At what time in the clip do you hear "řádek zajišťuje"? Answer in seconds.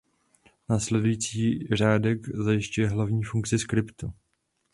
1.73-2.89